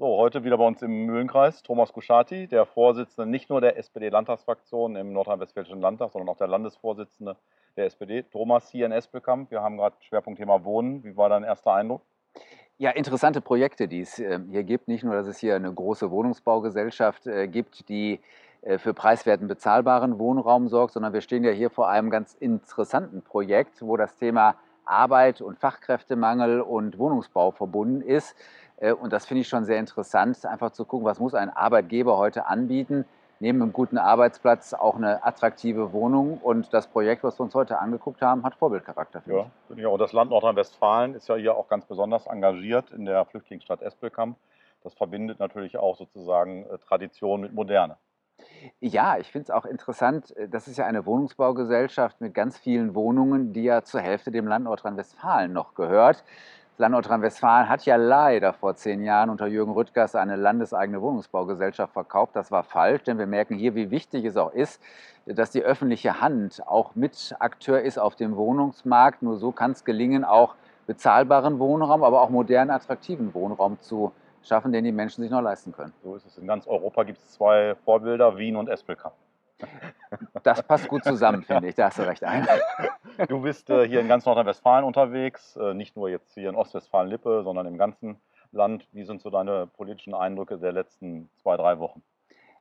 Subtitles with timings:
[0.00, 5.12] Heute wieder bei uns im Mühlenkreis Thomas Kuschati, der Vorsitzende nicht nur der SPD-Landtagsfraktion im
[5.12, 7.36] Nordrhein-Westfälischen Landtag, sondern auch der Landesvorsitzende
[7.76, 8.22] der SPD.
[8.22, 9.50] Thomas hier in Espelkamp.
[9.50, 11.02] Wir haben gerade Schwerpunktthema Wohnen.
[11.02, 12.02] Wie war dein erster Eindruck?
[12.76, 14.86] Ja, interessante Projekte, die es äh, hier gibt.
[14.86, 18.20] Nicht nur, dass es hier eine große Wohnungsbaugesellschaft äh, gibt, die
[18.62, 23.22] äh, für preiswerten bezahlbaren Wohnraum sorgt, sondern wir stehen ja hier vor einem ganz interessanten
[23.22, 24.54] Projekt, wo das Thema
[24.84, 28.36] Arbeit und Fachkräftemangel und Wohnungsbau verbunden ist.
[29.00, 32.46] Und das finde ich schon sehr interessant, einfach zu gucken, was muss ein Arbeitgeber heute
[32.46, 33.04] anbieten,
[33.40, 36.38] neben einem guten Arbeitsplatz auch eine attraktive Wohnung.
[36.38, 39.22] Und das Projekt, was wir uns heute angeguckt haben, hat Vorbildcharakter.
[39.26, 39.92] Ja, finde ich auch.
[39.94, 44.36] Und das Land Nordrhein-Westfalen ist ja hier auch ganz besonders engagiert in der Flüchtlingsstadt Espelkamp.
[44.82, 47.96] Das verbindet natürlich auch sozusagen äh, Tradition mit Moderne.
[48.80, 50.36] Ja, ich finde es auch interessant.
[50.36, 54.46] Äh, das ist ja eine Wohnungsbaugesellschaft mit ganz vielen Wohnungen, die ja zur Hälfte dem
[54.46, 56.24] Land Nordrhein-Westfalen noch gehört.
[56.80, 62.36] Land Nordrhein-Westfalen hat ja leider vor zehn Jahren unter Jürgen Rüttgers eine landeseigene Wohnungsbaugesellschaft verkauft.
[62.36, 64.80] Das war falsch, denn wir merken hier, wie wichtig es auch ist,
[65.26, 67.34] dass die öffentliche Hand auch mit
[67.82, 69.22] ist auf dem Wohnungsmarkt.
[69.22, 70.54] Nur so kann es gelingen, auch
[70.86, 74.12] bezahlbaren Wohnraum, aber auch modernen, attraktiven Wohnraum zu
[74.44, 75.92] schaffen, den die Menschen sich noch leisten können.
[76.04, 76.38] So ist es.
[76.38, 79.14] In ganz Europa gibt es zwei Vorbilder, Wien und Espelkamp.
[80.42, 81.74] Das passt gut zusammen, finde ich.
[81.74, 82.24] Da hast du recht.
[82.24, 82.46] Ein.
[83.28, 87.42] Du bist äh, hier in ganz Nordrhein-Westfalen unterwegs, äh, nicht nur jetzt hier in Ostwestfalen-Lippe,
[87.42, 88.16] sondern im ganzen
[88.52, 88.86] Land.
[88.92, 92.02] Wie sind so deine politischen Eindrücke der letzten zwei, drei Wochen?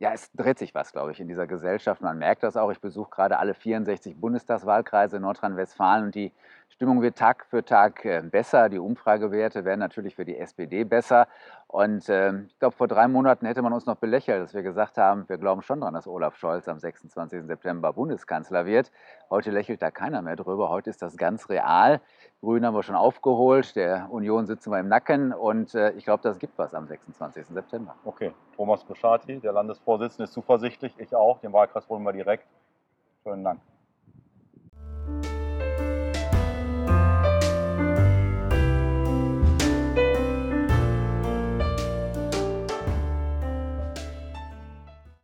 [0.00, 2.00] Ja, es dreht sich was, glaube ich, in dieser Gesellschaft.
[2.00, 2.70] Man merkt das auch.
[2.70, 6.32] Ich besuche gerade alle 64 Bundestagswahlkreise in Nordrhein-Westfalen und die
[6.70, 8.68] Stimmung wird Tag für Tag äh, besser.
[8.68, 11.26] Die Umfragewerte werden natürlich für die SPD besser.
[11.66, 14.96] Und äh, ich glaube, vor drei Monaten hätte man uns noch belächelt, dass wir gesagt
[14.96, 17.44] haben, wir glauben schon daran, dass Olaf Scholz am 26.
[17.44, 18.90] September Bundeskanzler wird.
[19.28, 20.70] Heute lächelt da keiner mehr drüber.
[20.70, 22.00] Heute ist das ganz real.
[22.40, 26.22] Grünen haben wir schon aufgeholt, der Union sitzen wir im Nacken und äh, ich glaube,
[26.22, 27.46] das gibt was am 26.
[27.46, 27.94] September.
[28.04, 31.38] Okay, Thomas Buschati, der Landesvorsitzende, ist zuversichtlich, ich auch.
[31.40, 32.46] Den Wahlkreis holen wir direkt.
[33.22, 33.60] Schönen Dank.